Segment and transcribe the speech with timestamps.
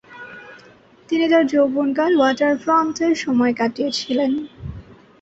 [1.09, 4.31] তিনি তার যৌবনকাল ওয়াটারফ্রন্টে সময় কাটিয়েছিলেন।